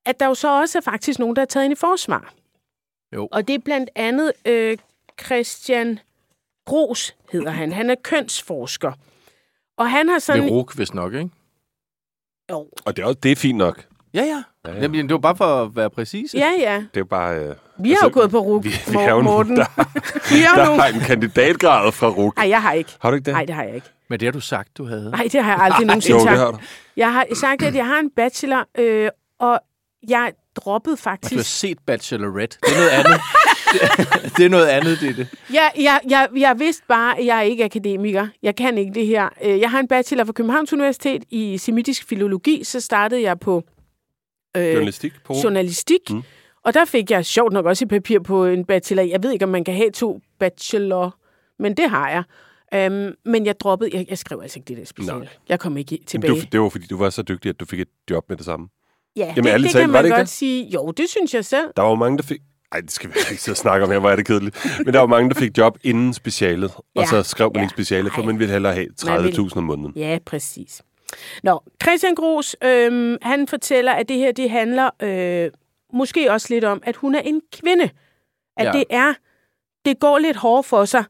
at 0.05 0.19
der 0.19 0.27
jo 0.27 0.33
så 0.33 0.59
også 0.59 0.77
er 0.77 0.81
faktisk 0.81 1.19
nogen, 1.19 1.35
der 1.35 1.41
er 1.41 1.45
taget 1.45 1.65
ind 1.65 1.73
i 1.73 1.75
forsvar. 1.75 2.33
Jo. 3.15 3.27
Og 3.31 3.47
det 3.47 3.55
er 3.55 3.59
blandt 3.59 3.89
andet 3.95 4.31
øh, 4.45 4.77
Christian 5.25 5.99
Gros, 6.65 7.15
hedder 7.31 7.51
han. 7.51 7.71
Han 7.71 7.89
er 7.89 7.95
kønsforsker. 8.03 8.91
Og 9.77 9.91
han 9.91 10.09
har 10.09 10.19
sådan... 10.19 10.43
Det 10.43 10.49
er 10.49 10.53
Ruk, 10.53 10.75
hvis 10.75 10.93
nok, 10.93 11.13
ikke? 11.13 11.29
Jo. 12.51 12.69
Og 12.85 12.95
det 12.95 13.01
er, 13.03 13.05
også, 13.05 13.19
det 13.23 13.31
er 13.31 13.35
fint 13.35 13.57
nok. 13.57 13.85
Ja, 14.13 14.23
ja. 14.23 14.43
ja, 14.65 14.73
ja. 14.73 14.81
Jamen, 14.81 15.09
det 15.09 15.13
var 15.13 15.19
bare 15.19 15.35
for 15.35 15.63
at 15.63 15.75
være 15.75 15.89
præcis. 15.89 16.33
Ja, 16.33 16.51
ja. 16.59 16.85
Det 16.93 16.99
er 16.99 17.03
bare... 17.03 17.39
Øh, 17.39 17.55
vi 17.83 17.89
har 17.89 17.95
altså, 17.95 18.05
jo 18.05 18.11
gået 18.13 18.31
på 18.31 18.39
RUK, 18.39 18.63
vi, 18.63 18.69
vi 18.87 18.97
har 18.97 19.21
Morten. 19.21 19.57
Der, 19.57 19.65
vi 20.35 20.41
har, 20.41 20.55
der 20.55 20.65
nogle... 20.65 20.81
har 20.81 20.89
en 20.89 20.99
kandidatgrad 20.99 21.91
fra 21.91 22.07
RUK. 22.07 22.37
Nej, 22.37 22.49
jeg 22.49 22.61
har 22.61 22.73
ikke. 22.73 22.91
Har 22.99 23.09
du 23.11 23.15
ikke 23.15 23.25
det? 23.25 23.33
Nej, 23.33 23.45
det 23.45 23.55
har 23.55 23.63
jeg 23.63 23.75
ikke. 23.75 23.87
Men 24.09 24.19
det 24.19 24.25
har 24.25 24.31
du 24.31 24.39
sagt, 24.39 24.77
du 24.77 24.85
havde. 24.85 25.11
Nej, 25.11 25.29
det 25.31 25.43
har 25.43 25.51
jeg 25.51 25.61
aldrig 25.61 25.85
nogensinde 25.91 26.19
sagt. 26.19 26.29
Jo, 26.29 26.35
det 26.35 26.45
har 26.45 26.51
du. 26.51 26.57
Jeg 26.97 27.13
har 27.13 27.25
sagt, 27.33 27.63
at 27.63 27.75
jeg 27.75 27.85
har 27.85 27.99
en 27.99 28.09
bachelor, 28.15 28.65
øh, 28.77 29.09
og 29.39 29.59
jeg 30.09 30.31
droppede 30.55 30.97
faktisk... 30.97 31.31
du 31.31 31.37
har 31.37 31.43
set 31.43 31.77
Bachelorette. 31.85 32.57
Det 32.63 32.71
er 32.71 32.77
noget 32.77 32.89
andet. 32.89 33.21
det, 34.37 34.45
er 34.45 34.49
noget 34.49 34.67
andet, 34.67 34.99
det 35.01 35.09
er 35.09 35.13
det. 35.13 35.27
Jeg, 35.53 35.71
jeg, 35.79 35.99
jeg, 36.09 36.29
jeg 36.37 36.59
vidste 36.59 36.83
bare, 36.87 37.19
at 37.19 37.25
jeg 37.25 37.37
er 37.37 37.41
ikke 37.41 37.65
akademiker. 37.65 38.27
Jeg 38.43 38.55
kan 38.55 38.77
ikke 38.77 38.93
det 38.93 39.07
her. 39.07 39.29
Øh, 39.43 39.59
jeg 39.59 39.71
har 39.71 39.79
en 39.79 39.87
bachelor 39.87 40.23
fra 40.23 40.33
Københavns 40.33 40.73
Universitet 40.73 41.23
i 41.29 41.57
semitisk 41.57 42.07
filologi. 42.07 42.63
Så 42.63 42.79
startede 42.79 43.21
jeg 43.21 43.39
på 43.39 43.63
øh, 44.57 44.73
journalistik. 44.73 45.13
På. 45.25 45.35
journalistik. 45.43 46.09
Mm. 46.09 46.23
Og 46.65 46.73
der 46.73 46.85
fik 46.85 47.11
jeg 47.11 47.25
sjovt 47.25 47.53
nok 47.53 47.65
også 47.65 47.85
i 47.85 47.87
papir 47.87 48.19
på 48.19 48.45
en 48.45 48.65
bachelor. 48.65 49.03
Jeg 49.03 49.23
ved 49.23 49.31
ikke, 49.31 49.45
om 49.45 49.51
man 49.51 49.63
kan 49.63 49.73
have 49.73 49.91
to 49.91 50.19
bachelor, 50.39 51.15
men 51.59 51.77
det 51.77 51.89
har 51.89 52.09
jeg. 52.09 52.23
Um, 52.91 53.13
men 53.25 53.45
jeg 53.45 53.59
droppede, 53.59 53.89
jeg, 53.93 54.05
jeg 54.09 54.17
skrev 54.17 54.39
altså 54.41 54.59
ikke 54.59 54.67
det 54.67 54.77
der 54.77 54.85
speciale. 54.85 55.29
Jeg 55.49 55.59
kom 55.59 55.77
ikke 55.77 55.99
tilbage. 56.05 56.31
Men 56.31 56.41
du, 56.41 56.47
det 56.51 56.61
var, 56.61 56.69
fordi 56.69 56.85
du 56.87 56.97
var 56.97 57.09
så 57.09 57.21
dygtig, 57.21 57.49
at 57.49 57.59
du 57.59 57.65
fik 57.65 57.79
et 57.79 57.87
job 58.09 58.29
med 58.29 58.37
det 58.37 58.45
samme. 58.45 58.67
Ja, 59.15 59.33
Jamen, 59.37 59.53
det, 59.53 59.63
det 59.63 59.71
kan 59.71 59.89
man 59.89 60.03
det 60.03 60.11
godt 60.11 60.19
det? 60.19 60.29
sige. 60.29 60.69
Jo, 60.69 60.91
det 60.91 61.09
synes 61.09 61.33
jeg 61.33 61.45
selv. 61.45 61.67
Der 61.75 61.81
var 61.81 61.95
mange, 61.95 62.17
der 62.17 62.23
fik... 62.23 62.39
Ej, 62.71 62.81
det 62.81 62.91
skal 62.91 63.09
vi 63.09 63.15
ikke 63.31 63.41
sidde 63.41 63.53
og 63.53 63.57
snakke 63.57 63.85
om 63.85 63.91
her, 63.91 63.99
hvor 63.99 64.09
er 64.09 64.15
det 64.15 64.27
kedeligt. 64.27 64.67
Men 64.85 64.93
der 64.93 64.99
var 64.99 65.07
mange, 65.07 65.29
der 65.29 65.35
fik 65.35 65.57
job 65.57 65.77
inden 65.83 66.13
specialet, 66.13 66.71
ja. 66.95 67.01
og 67.01 67.07
så 67.07 67.23
skrev 67.23 67.51
man 67.53 67.55
ja. 67.55 67.61
ikke 67.61 67.71
specialet, 67.71 68.13
for 68.13 68.23
man 68.23 68.39
ville 68.39 68.53
hellere 68.53 68.73
have 68.73 68.87
30.000 69.01 69.57
om 69.57 69.63
måneden. 69.63 69.93
Ja, 69.95 70.17
præcis. 70.25 70.81
Nå, 71.43 71.63
Christian 71.83 72.15
Gros, 72.15 72.55
øh, 72.63 73.17
han 73.21 73.47
fortæller, 73.47 73.91
at 73.91 74.09
det 74.09 74.17
her, 74.17 74.31
det 74.31 74.49
handler 74.49 74.89
øh, 75.03 75.51
måske 75.93 76.31
også 76.31 76.47
lidt 76.49 76.63
om, 76.63 76.81
at 76.85 76.95
hun 76.95 77.15
er 77.15 77.19
en 77.19 77.41
kvinde. 77.53 77.89
At 78.57 78.65
ja. 78.65 78.71
det 78.71 78.83
er, 78.89 79.13
det 79.85 79.99
går 79.99 80.17
lidt 80.17 80.37
hårdt 80.37 80.67
for 80.67 80.85
sig, 80.85 81.03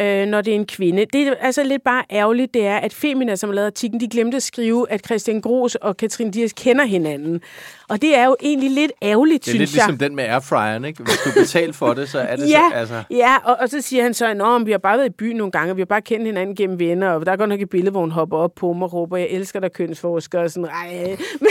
øh, 0.00 0.26
når 0.26 0.40
det 0.40 0.50
er 0.50 0.54
en 0.54 0.66
kvinde. 0.66 1.04
Det 1.12 1.28
er 1.28 1.34
altså 1.40 1.62
lidt 1.64 1.84
bare 1.84 2.04
ærgerligt, 2.10 2.54
det 2.54 2.66
er, 2.66 2.76
at 2.76 2.94
Femina, 2.94 3.36
som 3.36 3.48
har 3.48 3.54
lavet 3.54 3.66
artiklen, 3.66 4.00
de 4.00 4.08
glemte 4.08 4.36
at 4.36 4.42
skrive, 4.42 4.90
at 4.90 5.04
Christian 5.04 5.40
Gros 5.40 5.74
og 5.74 5.96
Katrine 5.96 6.30
Dias 6.30 6.52
kender 6.52 6.84
hinanden. 6.84 7.40
Og 7.88 8.02
det 8.02 8.16
er 8.16 8.24
jo 8.24 8.36
egentlig 8.40 8.70
lidt 8.70 8.92
ærgerligt, 9.02 9.44
synes 9.44 9.54
jeg. 9.54 9.60
Det 9.60 9.62
er 9.62 9.86
lidt 9.86 9.88
ligesom 9.88 9.98
den 9.98 10.16
med 10.16 10.24
airfryeren, 10.24 10.84
ikke? 10.84 11.02
Hvis 11.02 11.18
du 11.24 11.40
betaler 11.40 11.72
for 11.72 11.94
det, 11.94 12.08
så 12.08 12.18
er 12.18 12.36
det 12.36 12.50
ja, 12.50 12.68
så... 12.70 12.76
Altså... 12.76 13.02
Ja, 13.10 13.36
og, 13.44 13.56
og 13.60 13.68
så 13.68 13.80
siger 13.80 14.02
han 14.02 14.14
så, 14.14 14.26
at 14.26 14.66
vi 14.66 14.70
har 14.70 14.78
bare 14.78 14.98
været 14.98 15.08
i 15.08 15.12
byen 15.12 15.36
nogle 15.36 15.50
gange, 15.50 15.72
og 15.72 15.76
vi 15.76 15.80
har 15.80 15.86
bare 15.86 16.02
kendt 16.02 16.26
hinanden 16.26 16.56
gennem 16.56 16.78
venner, 16.78 17.10
og 17.10 17.26
der 17.26 17.32
er 17.32 17.36
godt 17.36 17.48
nok 17.48 17.60
et 17.60 17.70
billede, 17.70 17.90
hvor 17.90 18.00
hun 18.00 18.10
hopper 18.10 18.36
op 18.36 18.54
på 18.54 18.72
mig 18.72 18.84
og 18.84 18.92
råber, 18.92 19.16
jeg 19.16 19.28
elsker 19.28 19.60
dig 19.60 19.72
kønsforsker, 19.72 20.40
og 20.40 20.50
sådan, 20.50 20.68
ej. 20.68 21.16
men, 21.40 21.48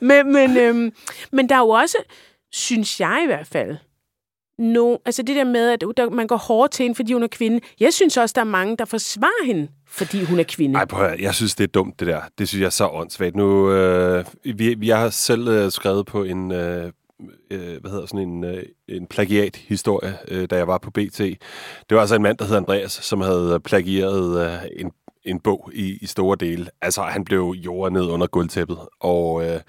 men, 0.00 0.32
men, 0.32 0.56
øhm, 0.56 0.92
men 1.32 1.48
der 1.48 1.54
er 1.54 1.60
jo 1.60 1.68
også, 1.68 1.96
synes 2.52 3.00
jeg 3.00 3.20
i 3.24 3.26
hvert 3.26 3.46
fald, 3.46 3.76
no, 4.58 4.96
altså 5.04 5.22
det 5.22 5.36
der 5.36 5.44
med, 5.44 5.70
at 5.70 5.80
der, 5.96 6.10
man 6.10 6.26
går 6.26 6.36
hårdt 6.36 6.72
til 6.72 6.82
hende, 6.82 6.94
fordi 6.94 7.12
hun 7.12 7.22
er 7.22 7.28
kvinde. 7.28 7.60
Jeg 7.80 7.92
synes 7.92 8.16
også, 8.16 8.32
der 8.32 8.40
er 8.40 8.44
mange, 8.44 8.76
der 8.76 8.84
forsvarer 8.84 9.44
hende, 9.46 9.68
fordi 9.88 10.24
hun 10.24 10.38
er 10.38 10.44
kvinde. 10.44 10.72
Nej, 10.72 10.84
prøv 10.84 11.06
at, 11.06 11.20
jeg 11.20 11.34
synes, 11.34 11.54
det 11.54 11.64
er 11.64 11.68
dumt, 11.68 12.00
det 12.00 12.08
der. 12.08 12.20
Det 12.38 12.48
synes 12.48 12.60
jeg 12.60 12.66
er 12.66 12.70
så 12.70 12.88
åndssvagt. 12.88 13.36
Nu, 13.36 13.70
øh, 13.70 14.24
vi, 14.44 14.74
vi 14.74 14.88
har 14.88 15.10
selv 15.10 15.48
øh, 15.48 15.70
skrevet 15.70 16.06
på 16.06 16.24
en, 16.24 16.52
øh, 16.52 16.92
øh, 17.50 17.80
hvad 17.80 17.90
hedder 17.90 18.06
sådan 18.06 18.28
en, 18.28 18.44
øh, 18.44 18.62
en 18.88 19.06
plagiat-historie, 19.06 20.18
øh, 20.28 20.50
da 20.50 20.56
jeg 20.56 20.66
var 20.66 20.78
på 20.78 20.90
BT. 20.90 21.18
Det 21.18 21.38
var 21.90 22.00
altså 22.00 22.16
en 22.16 22.22
mand, 22.22 22.38
der 22.38 22.44
hedder 22.44 22.60
Andreas, 22.60 22.92
som 22.92 23.20
havde 23.20 23.60
plagieret 23.64 24.46
øh, 24.46 24.68
en 24.76 24.90
en 25.24 25.40
bog 25.40 25.70
i, 25.74 25.98
i 26.00 26.06
store 26.06 26.36
dele. 26.40 26.70
Altså, 26.82 27.02
han 27.02 27.24
blev 27.24 27.54
jordet 27.56 27.92
ned 27.92 28.06
under 28.10 28.26
gulvtæppet, 28.26 28.78
og 29.00 29.44
øh, 29.44 29.60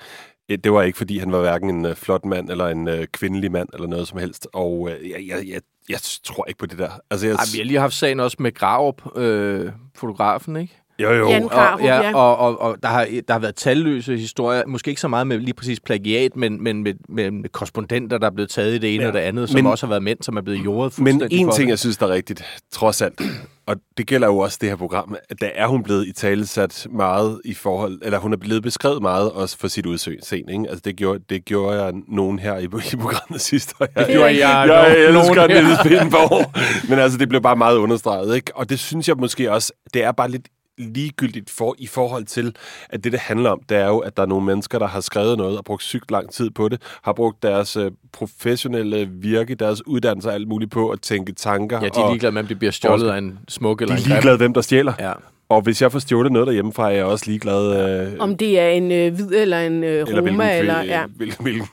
det 0.50 0.74
var 0.74 0.82
ikke, 0.82 0.98
fordi 0.98 1.18
han 1.18 1.32
var 1.32 1.40
hverken 1.40 1.70
en 1.70 1.86
øh, 1.86 1.96
flot 1.96 2.26
mand 2.26 2.50
eller 2.50 2.68
en 2.68 2.88
øh, 2.88 3.08
kvindelig 3.08 3.52
mand 3.52 3.70
eller 3.74 3.88
noget 3.88 4.08
som 4.08 4.20
helst. 4.20 4.48
Og 4.54 4.90
øh, 4.92 5.10
jeg, 5.10 5.28
jeg, 5.28 5.48
jeg, 5.48 5.62
jeg 5.90 6.00
tror 6.24 6.46
ikke 6.46 6.58
på 6.58 6.66
det 6.66 6.78
der. 6.78 6.90
Altså, 7.12 7.28
jeg... 7.28 7.36
Ej, 7.36 7.44
vi 7.54 7.58
har 7.58 7.66
lige 7.66 7.80
haft 7.80 7.94
sagen 7.94 8.20
også 8.20 8.38
med 8.40 8.54
Graup, 8.54 9.18
øh, 9.18 9.72
fotografen, 9.96 10.56
ikke? 10.56 10.82
Jo, 11.00 11.14
jo. 11.14 11.30
Jan 11.30 11.48
Grarup, 11.48 11.80
og, 11.80 11.86
ja, 11.86 12.16
Og, 12.16 12.38
og, 12.38 12.62
og 12.62 12.78
der, 12.84 12.90
har, 12.90 13.08
der 13.28 13.34
har 13.34 13.40
været 13.40 13.56
talløse 13.56 14.18
historier, 14.18 14.64
måske 14.68 14.90
ikke 14.90 15.02
så 15.02 15.08
meget 15.08 15.28
med 15.28 15.40
lige 15.40 15.54
præcis 15.54 15.80
plagiat, 15.80 16.36
men, 16.36 16.64
men 16.64 16.84
med, 16.84 16.94
med, 17.10 17.32
med 17.32 17.50
korrespondenter, 17.50 18.18
der 18.18 18.28
er 18.28 18.32
blevet 18.32 18.50
taget 18.50 18.75
i 18.75 18.78
det 18.78 18.96
ene 18.96 19.04
ja. 19.04 19.08
og 19.08 19.14
det 19.14 19.20
andet, 19.20 19.50
som 19.50 19.58
men, 19.58 19.68
også 19.68 19.86
har 19.86 19.90
været 19.90 20.04
mænd, 20.04 20.18
som 20.22 20.38
er 20.38 20.42
blevet 20.42 20.66
jordet 20.66 21.00
Men 21.00 21.22
en 21.22 21.30
ting, 21.30 21.58
det. 21.58 21.68
jeg 21.68 21.80
synes, 21.80 21.98
der 21.98 22.08
er 22.08 22.12
rigtigt, 22.12 22.44
trods 22.72 23.02
alt, 23.02 23.22
og 23.68 23.75
det 23.98 24.08
gælder 24.08 24.28
jo 24.28 24.38
også 24.38 24.58
det 24.62 24.70
her 24.70 24.75
program, 24.75 25.16
at 25.30 25.42
der 25.42 25.50
er 25.56 25.68
hun 25.68 25.84
blevet 25.84 26.08
i 26.08 26.14
tale 26.14 26.46
sat 26.48 26.88
meget 26.92 27.42
i 27.46 27.54
forhold, 27.54 28.00
eller 28.04 28.20
hun 28.20 28.34
er 28.34 28.38
blevet 28.38 28.64
beskrevet 28.64 29.02
meget 29.02 29.32
også 29.32 29.58
for 29.58 29.68
sit 29.68 29.86
udseende, 29.86 30.54
ikke? 30.54 30.66
Altså 30.70 30.82
det 30.86 30.96
gjorde, 30.96 31.20
det 31.30 31.46
gjorde 31.46 31.84
jeg 31.84 31.94
nogen 32.08 32.40
her 32.40 32.58
i, 32.58 32.64
i 32.64 32.96
programmet 32.96 33.42
sidste 33.52 33.75
år. 33.80 33.86
Det 33.86 34.08
gjorde 34.08 34.48
jeg. 34.48 34.68
Jeg, 34.68 34.68
jeg 34.68 35.06
elsker 35.06 35.48
Niels. 35.48 36.90
Men 36.90 37.00
altså, 37.00 37.18
det 37.18 37.30
blev 37.30 37.42
bare 37.42 37.56
meget 37.56 37.78
understreget, 37.78 38.36
ikke? 38.36 38.52
Og 38.56 38.70
det 38.70 38.80
synes 38.80 39.08
jeg 39.08 39.16
måske 39.18 39.52
også, 39.52 39.74
det 39.94 40.04
er 40.04 40.12
bare 40.12 40.32
lidt 40.32 40.48
ligegyldigt 40.77 41.50
for, 41.50 41.75
i 41.77 41.88
forhold 41.88 42.25
til, 42.25 42.55
at 42.89 43.03
det, 43.03 43.12
det 43.12 43.20
handler 43.20 43.50
om, 43.50 43.62
det 43.70 43.77
er 43.77 43.88
jo, 43.88 44.00
at 44.00 44.17
der 44.17 44.24
er 44.24 44.27
nogle 44.27 44.46
mennesker, 44.46 44.79
der 44.79 44.88
har 44.88 45.01
skrevet 45.01 45.38
noget 45.38 45.58
og 45.58 45.65
brugt 45.65 45.84
sygt 45.84 46.12
lang 46.12 46.32
tid 46.32 46.50
på 46.50 46.70
det, 46.70 46.82
har 47.03 47.13
brugt 47.13 47.44
deres 47.44 47.77
øh, 47.77 47.91
professionelle 48.12 49.10
virke, 49.12 49.55
deres 49.55 49.88
uddannelse 49.88 50.29
og 50.29 50.34
alt 50.34 50.48
muligt 50.48 50.72
på 50.72 50.89
at 50.89 51.01
tænke 51.01 51.32
tanker. 51.34 51.79
Ja, 51.82 51.89
de 51.89 52.00
er 52.00 52.10
ligeglade 52.10 52.32
med, 52.32 52.41
om 52.41 52.48
det 52.48 52.60
bliver 52.60 52.72
stjålet 52.72 53.10
af 53.10 53.17
en 53.17 53.39
smuk 53.48 53.82
eller 53.82 53.96
en 53.96 54.01
De 54.01 54.05
er 54.05 54.10
ligeglade, 54.10 54.38
hvem 54.38 54.53
der 54.53 54.62
stjæler. 54.62 54.94
Ja. 55.00 55.12
Og 55.50 55.62
hvis 55.62 55.82
jeg 55.82 55.91
får 55.91 56.00
stjålet 56.00 56.32
noget 56.32 56.48
derhjemmefra, 56.48 56.91
er 56.91 56.96
jeg 56.96 57.05
også 57.05 57.25
ligeglad... 57.27 57.91
Øh, 58.08 58.13
om 58.20 58.38
det 58.38 58.60
er 58.60 58.70
en 58.70 58.91
øh, 58.91 59.13
hvid 59.13 59.32
eller 59.32 59.60
en 59.60 59.84
øh, 59.84 60.08
roma, 60.08 60.58
eller... 60.58 60.79
eller 60.79 60.84
ja. 60.84 61.05
Hvilken, 61.15 61.44
hvilken 61.44 61.67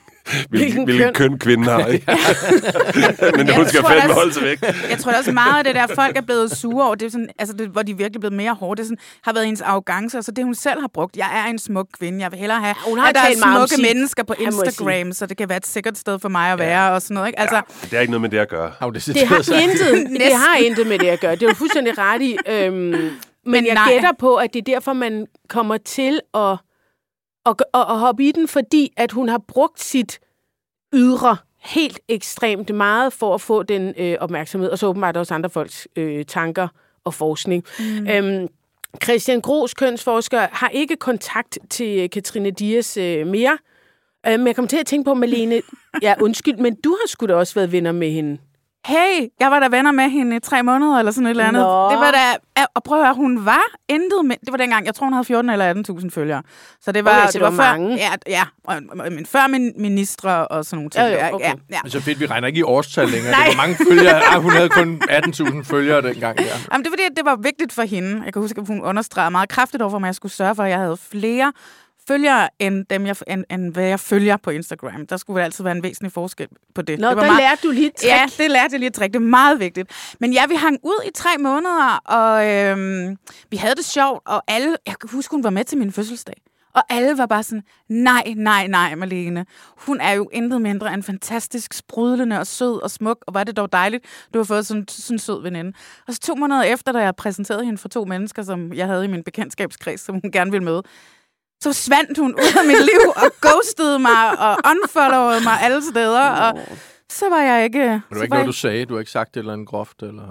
hvilken, 0.49 0.49
Hvilken 0.59 0.85
hvilken 0.85 1.15
køn 1.15 1.39
kvinden 1.39 1.67
har. 1.67 1.87
Ikke? 1.87 2.07
Men 3.37 3.55
hun 3.55 3.67
skal 3.69 3.81
fandme 3.83 4.03
også- 4.03 4.15
holde 4.15 4.33
sig 4.35 4.43
væk. 4.43 4.62
Jeg 4.91 4.99
tror 4.99 5.12
også 5.12 5.33
meget 5.33 5.59
af 5.59 5.65
det 5.65 5.75
der, 5.75 5.87
folk 5.95 6.17
er 6.17 6.21
blevet 6.21 6.57
sure 6.57 6.87
over, 6.87 6.95
det 6.95 7.07
er 7.07 7.11
sådan, 7.11 7.29
altså 7.39 7.57
det, 7.57 7.69
hvor 7.69 7.83
de 7.83 7.97
virkelig 7.97 8.17
er 8.17 8.21
blevet 8.21 8.33
mere 8.37 8.55
hårde, 8.55 8.77
det 8.79 8.83
er 8.83 8.87
sådan, 8.87 8.99
har 9.25 9.33
været 9.33 9.45
hendes 9.47 9.61
arrogance, 9.61 10.19
og 10.19 10.25
så 10.25 10.31
det 10.33 10.45
hun 10.45 10.55
selv 10.55 10.81
har 10.81 10.89
brugt. 10.95 11.17
Jeg 11.17 11.43
er 11.47 11.51
en 11.51 11.59
smuk 11.59 11.87
kvinde, 11.99 12.21
jeg 12.21 12.31
vil 12.33 12.39
hellere 12.39 12.61
have, 12.61 12.75
hun 12.87 12.99
har 12.99 13.09
at 13.09 13.15
der 13.15 13.21
er 13.21 13.57
smukke 13.57 13.75
sit- 13.75 13.83
mennesker 13.83 14.23
på 14.23 14.35
Ja, 14.41 14.45
Instagram, 14.45 15.12
så 15.12 15.27
det 15.27 15.37
kan 15.37 15.49
være 15.49 15.59
et 15.59 15.67
sikkert 15.67 15.99
sted 15.99 16.19
for 16.19 16.29
mig 16.29 16.53
at 16.53 16.59
være, 16.59 16.93
og 16.93 17.03
sådan 17.03 17.15
noget. 17.15 17.29
Ikke? 17.29 17.41
Altså, 17.41 17.61
Det 17.83 17.93
er 17.93 18.01
ikke 18.01 18.11
noget 18.11 18.21
med 18.23 18.31
det 18.31 18.39
at 18.39 18.49
gøre. 18.49 18.73
Har 18.79 18.87
hun 18.87 18.95
det, 18.95 19.07
Det 19.07 19.27
har, 19.29 19.37
intet, 19.62 20.11
det 20.27 20.33
har 20.37 20.57
intet 20.57 20.87
med 20.87 20.99
det 20.99 21.07
at 21.07 21.21
gøre. 21.21 21.35
Det 21.37 21.43
er 21.43 21.49
du 21.49 21.55
fuldstændig 21.55 21.99
ret 21.99 22.23
i. 22.23 22.37
Øhm, 22.49 22.75
men, 22.75 23.11
men 23.47 23.67
jeg 23.67 23.75
nej. 23.75 23.93
gætter 23.93 24.11
på, 24.19 24.35
at 24.37 24.51
det 24.53 24.59
er 24.69 24.73
derfor, 24.75 24.93
man 24.93 25.27
kommer 25.49 25.77
til 25.77 26.21
at, 26.35 26.57
at, 27.46 27.54
at, 27.75 27.80
at 27.80 27.99
hoppe 27.99 28.25
i 28.25 28.32
den, 28.32 28.49
fordi 28.49 28.92
at 28.96 29.12
hun 29.12 29.28
har 29.28 29.38
brugt 29.49 29.80
sit 29.80 30.20
ydre 30.94 31.37
helt 31.62 32.00
ekstremt 32.08 32.75
meget 32.75 33.12
for 33.12 33.34
at 33.34 33.40
få 33.40 33.62
den 33.62 33.94
øh, 33.99 34.16
opmærksomhed, 34.20 34.70
og 34.70 34.78
så 34.78 34.87
åbenbart 34.87 35.16
også 35.16 35.34
andre 35.34 35.50
folks 35.50 35.88
øh, 35.96 36.25
tanker 36.25 36.68
og 37.04 37.14
forskning. 37.14 37.64
Mm. 37.78 38.08
Øhm, 38.08 38.49
Christian 39.02 39.40
Gros, 39.40 39.75
kønsforsker, 39.75 40.46
har 40.52 40.68
ikke 40.68 40.96
kontakt 40.96 41.58
til 41.70 42.11
Katrine 42.11 42.50
Dias 42.50 42.96
øh, 42.96 43.26
mere. 43.26 43.58
Øh, 44.26 44.38
men 44.38 44.46
jeg 44.46 44.56
kom 44.56 44.68
til 44.68 44.76
at 44.76 44.87
tænke 44.87 45.04
på, 45.04 45.14
Malene, 45.14 45.62
ja 46.02 46.14
undskyld, 46.20 46.56
men 46.56 46.75
du 46.75 46.90
har 46.90 47.08
sgu 47.08 47.26
da 47.26 47.34
også 47.34 47.54
været 47.54 47.72
venner 47.72 47.92
med 47.92 48.11
hende. 48.11 48.38
Hey, 48.87 49.29
jeg 49.41 49.51
var 49.51 49.61
der 49.61 49.69
venner 49.69 49.93
med 49.93 50.11
hende 50.11 50.37
i 50.37 50.41
tre 50.41 50.62
måneder, 50.62 50.99
eller 50.99 51.12
sådan 51.12 51.27
et 51.27 51.31
eller 51.31 51.45
andet. 51.45 51.62
Nå. 51.62 51.91
Det 51.91 51.99
var 51.99 52.11
da, 52.11 52.62
og 52.75 52.83
prøv 52.83 52.99
at 53.01 53.05
høre, 53.07 53.15
hun 53.15 53.47
var 53.47 53.62
intet 53.89 54.25
med, 54.25 54.37
det 54.41 54.51
var 54.53 54.57
dengang, 54.57 54.87
jeg 54.87 54.95
tror, 54.95 55.07
hun 55.07 55.12
havde 55.12 55.25
14 55.25 55.51
eller 55.51 55.75
18.000 56.01 56.11
følgere. 56.11 56.43
Så 56.81 56.93
det 56.93 57.05
var, 57.05 57.11
Okay, 57.11 57.21
så 57.21 57.27
det 57.27 57.35
det 57.35 57.43
var, 57.43 57.51
var 57.51 57.57
før, 57.57 57.73
mange. 57.73 57.97
ja, 57.97 58.11
ja, 58.27 58.43
og, 58.65 58.83
men 59.12 59.27
før 59.27 59.47
min 59.49 59.73
ministre 59.77 60.49
og 60.49 60.65
sådan 60.65 60.77
nogle 60.77 60.91
ting. 60.91 61.05
Ja, 61.05 61.29
jo, 61.29 61.35
okay. 61.35 61.45
ja, 61.47 61.53
ja. 61.71 61.79
Men 61.83 61.91
så 61.91 62.01
fedt, 62.01 62.21
vi 62.21 62.27
regner 62.27 62.47
ikke 62.49 62.59
i 62.59 62.62
årstal 62.62 63.09
længere. 63.09 63.31
Nej. 63.33 63.45
Det 63.49 63.57
var 63.57 63.62
mange 63.62 63.77
følgere. 63.89 64.21
Ej, 64.23 64.39
hun 64.39 64.51
havde 64.53 64.69
kun 64.69 65.03
18.000 65.11 65.62
følgere 65.65 66.03
dengang. 66.03 66.39
Ja. 66.41 66.45
Jamen, 66.73 66.85
det 66.85 66.91
var 66.91 66.97
fordi, 66.99 67.15
det 67.17 67.25
var 67.25 67.37
vigtigt 67.37 67.73
for 67.73 67.83
hende. 67.83 68.23
Jeg 68.25 68.33
kan 68.33 68.43
huske, 68.43 68.61
at 68.61 68.67
hun 68.67 68.81
understregede 68.83 69.31
meget 69.31 69.49
kraftigt 69.49 69.83
overfor 69.83 69.99
mig, 69.99 70.07
at 70.07 70.09
jeg 70.09 70.15
skulle 70.15 70.33
sørge 70.33 70.55
for, 70.55 70.62
at 70.62 70.71
jeg 70.71 70.79
havde 70.79 70.97
flere 71.12 71.53
følgere, 72.09 72.49
end, 72.59 72.85
dem, 72.90 73.06
jeg, 73.06 73.16
end, 73.26 73.44
end 73.50 73.73
hvad 73.73 73.85
jeg 73.85 74.00
følger 74.00 74.37
på 74.37 74.50
Instagram. 74.50 75.06
Der 75.06 75.16
skulle 75.16 75.44
altid 75.44 75.64
være 75.64 75.76
en 75.76 75.82
væsentlig 75.82 76.12
forskel 76.12 76.49
på 76.75 76.82
det. 76.82 76.99
Nå, 76.99 77.09
det 77.09 77.16
var 77.16 77.23
der 77.23 77.30
meget, 77.30 77.42
lærte 77.42 77.68
du 77.68 77.73
lige 77.73 77.87
et 77.87 77.94
trick. 77.94 78.11
Ja, 78.11 78.26
det 78.38 78.50
lærte 78.50 78.73
jeg 78.73 78.78
lige 78.78 78.87
at 78.87 78.97
drikke. 78.97 79.12
Det 79.12 79.25
er 79.25 79.28
meget 79.28 79.61
vigtigt. 79.61 80.16
Men 80.21 80.32
ja, 80.32 80.47
vi 80.47 80.54
hang 80.54 80.78
ud 80.82 81.06
i 81.06 81.11
tre 81.14 81.30
måneder, 81.38 81.97
og 81.97 82.49
øhm, 82.49 83.16
vi 83.50 83.56
havde 83.56 83.75
det 83.75 83.85
sjovt, 83.85 84.23
og 84.26 84.42
alle... 84.49 84.76
Jeg 84.87 84.94
kan 85.00 85.11
huske, 85.12 85.32
hun 85.32 85.44
var 85.44 85.50
med 85.50 85.64
til 85.64 85.78
min 85.78 85.92
fødselsdag. 85.92 86.42
Og 86.75 86.82
alle 86.88 87.18
var 87.18 87.26
bare 87.26 87.42
sådan, 87.42 87.62
nej, 87.88 88.35
nej, 88.37 88.66
nej, 88.66 88.94
Malene. 88.94 89.47
Hun 89.76 90.00
er 90.00 90.12
jo 90.12 90.28
intet 90.32 90.61
mindre 90.62 90.94
end 90.94 91.02
fantastisk, 91.02 91.73
sprudlende 91.73 92.38
og 92.40 92.47
sød 92.47 92.82
og 92.82 92.90
smuk, 92.90 93.25
og 93.26 93.35
var 93.35 93.44
det 93.44 93.56
dog 93.56 93.73
dejligt, 93.73 94.04
du 94.35 94.38
har 94.38 94.44
fået 94.44 94.66
sådan, 94.66 94.85
sådan 94.88 95.14
en 95.14 95.18
sød 95.18 95.42
veninde. 95.42 95.73
Og 96.06 96.14
så 96.14 96.21
to 96.21 96.35
måneder 96.35 96.62
efter, 96.62 96.92
da 96.92 96.99
jeg 96.99 97.16
præsenterede 97.16 97.64
hende 97.64 97.78
for 97.78 97.88
to 97.88 98.04
mennesker, 98.04 98.42
som 98.42 98.73
jeg 98.73 98.87
havde 98.87 99.04
i 99.04 99.09
min 99.09 99.23
bekendtskabskreds, 99.25 100.00
som 100.00 100.14
hun 100.14 100.32
gerne 100.32 100.50
ville 100.50 100.64
møde, 100.64 100.82
så 101.62 101.73
svandt 101.73 102.19
hun 102.19 102.35
ud 102.35 102.59
af 102.61 102.66
mit 102.66 102.81
liv 102.85 103.02
og 103.16 103.31
ghostede 103.40 103.99
mig 103.99 104.38
og 104.38 104.57
unfollowede 104.71 105.40
mig 105.45 105.52
alle 105.62 105.83
steder. 105.83 106.28
Og 106.28 106.59
så 107.11 107.28
var 107.28 107.40
jeg 107.42 107.64
ikke... 107.64 107.78
Men 107.78 107.88
det 107.88 108.02
var 108.11 108.23
ikke 108.23 108.31
noget, 108.31 108.40
jeg- 108.42 108.47
du 108.47 108.52
sagde. 108.52 108.85
Du 108.87 108.95
har 108.95 109.00
ikke 109.00 109.11
sagt 109.12 109.35
det 109.35 109.40
eller 109.40 109.54
en 109.54 109.66
groft? 109.66 110.02
Eller... 110.02 110.23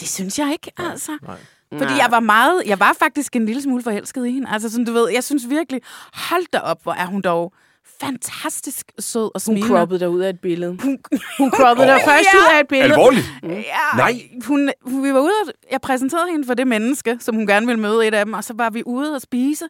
Det 0.00 0.08
synes 0.08 0.38
jeg 0.38 0.52
ikke, 0.52 0.70
altså. 0.90 1.18
Nej. 1.22 1.36
Fordi 1.78 1.92
jeg 1.94 2.06
var 2.10 2.20
meget, 2.20 2.62
jeg 2.66 2.80
var 2.80 2.96
faktisk 2.98 3.36
en 3.36 3.46
lille 3.46 3.62
smule 3.62 3.82
forelsket 3.82 4.26
i 4.26 4.30
hende. 4.30 4.48
Altså 4.50 4.70
sådan, 4.70 4.84
du 4.84 4.92
ved, 4.92 5.10
jeg 5.10 5.24
synes 5.24 5.48
virkelig, 5.48 5.80
hold 6.14 6.44
da 6.52 6.58
op, 6.58 6.82
hvor 6.82 6.92
er 6.92 7.06
hun 7.06 7.20
dog 7.22 7.52
fantastisk 8.00 8.92
sød 8.98 9.22
og 9.24 9.30
Hun 9.34 9.40
smilende. 9.40 9.68
croppede 9.68 10.00
dig 10.00 10.08
ud 10.08 10.20
af 10.20 10.28
et 10.30 10.40
billede. 10.40 10.76
Hun, 10.82 10.98
Hun 11.38 11.50
croppede 11.50 11.86
dig 11.88 12.00
først 12.04 12.24
ja. 12.34 12.38
ud 12.38 12.44
af 12.54 12.60
et 12.60 12.68
billede. 12.68 12.92
Alvorligt? 12.92 13.26
ja, 13.42 13.96
Nej. 13.96 14.20
Hun, 14.46 14.70
hun, 14.82 15.04
vi 15.04 15.14
var 15.14 15.20
ude, 15.20 15.32
og 15.46 15.52
jeg 15.72 15.80
præsenterede 15.80 16.30
hende 16.30 16.46
for 16.46 16.54
det 16.54 16.66
menneske, 16.66 17.16
som 17.20 17.34
hun 17.34 17.46
gerne 17.46 17.66
ville 17.66 17.80
møde 17.80 18.06
et 18.06 18.14
af 18.14 18.24
dem, 18.24 18.34
og 18.34 18.44
så 18.44 18.54
var 18.56 18.70
vi 18.70 18.82
ude 18.86 19.14
og 19.14 19.20
spise. 19.22 19.64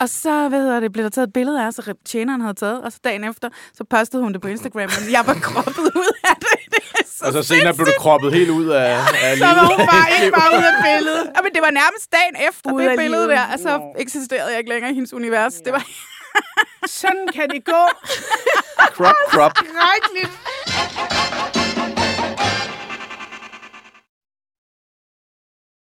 Og 0.00 0.08
så 0.08 0.48
hvad 0.48 0.60
hedder 0.60 0.80
det, 0.80 0.92
blev 0.92 1.02
der 1.04 1.10
taget 1.10 1.26
et 1.26 1.32
billede 1.32 1.62
af 1.62 1.66
os, 1.66 1.78
og 1.78 1.84
tjeneren 2.04 2.40
havde 2.40 2.54
taget, 2.54 2.82
og 2.82 2.92
så 2.92 2.98
dagen 3.04 3.24
efter, 3.24 3.48
så 3.74 3.84
postede 3.90 4.22
hun 4.22 4.32
det 4.32 4.40
på 4.40 4.48
Instagram, 4.54 4.90
men 5.00 5.12
jeg 5.12 5.22
var 5.26 5.34
kroppet 5.34 5.78
ud 6.02 6.12
af 6.30 6.34
det. 6.40 6.58
det 6.74 6.82
er 6.98 7.02
så 7.06 7.24
Og 7.26 7.32
så 7.32 7.42
senere 7.42 7.74
blev 7.74 7.86
du 7.86 7.92
kroppet 7.98 8.32
helt 8.32 8.50
ud 8.50 8.66
af, 8.68 8.90
af 9.24 9.38
Så 9.38 9.44
var 9.44 9.66
hun 9.72 9.86
bare 9.94 10.08
ikke 10.16 10.30
bare 10.40 10.50
ud 10.58 10.64
af 10.70 10.74
billedet. 10.88 11.24
Ja, 11.36 11.40
men 11.44 11.52
det 11.54 11.62
var 11.66 11.70
nærmest 11.70 12.06
dagen 12.12 12.48
efter 12.48 12.72
Ud 12.72 12.82
det 12.82 12.88
af 12.88 12.96
billede 12.98 13.28
der. 13.28 13.40
Altså 13.40 13.80
eksisterede 13.98 14.50
jeg 14.50 14.58
ikke 14.58 14.70
længere 14.70 14.90
i 14.90 14.94
hendes 14.94 15.12
univers. 15.12 15.54
Det 15.54 15.72
var 15.72 15.84
Sådan 16.86 17.28
kan 17.34 17.50
det 17.50 17.64
gå. 17.64 17.82
Crop, 18.96 19.14
crop. 19.32 19.52
Skrækkeligt. 19.56 21.59